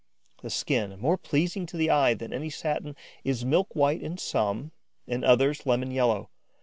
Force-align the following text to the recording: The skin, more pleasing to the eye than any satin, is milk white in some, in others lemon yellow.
The 0.41 0.49
skin, 0.49 0.99
more 0.99 1.15
pleasing 1.15 1.67
to 1.67 1.77
the 1.77 1.91
eye 1.91 2.15
than 2.15 2.33
any 2.33 2.49
satin, 2.49 2.95
is 3.23 3.45
milk 3.45 3.75
white 3.75 4.01
in 4.01 4.17
some, 4.17 4.71
in 5.05 5.23
others 5.23 5.67
lemon 5.67 5.91
yellow. 5.91 6.31